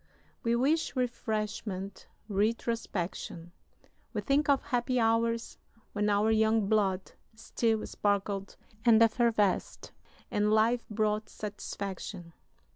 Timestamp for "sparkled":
7.85-8.57